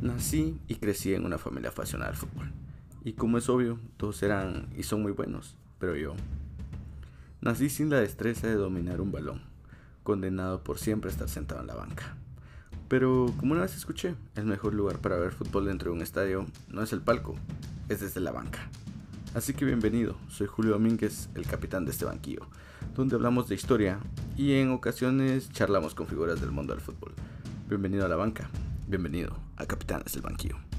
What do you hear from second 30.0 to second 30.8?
del Banquillo.